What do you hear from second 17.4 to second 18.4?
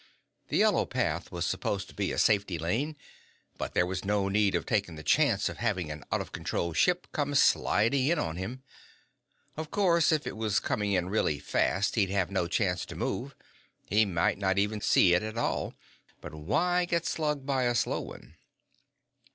by a slow one?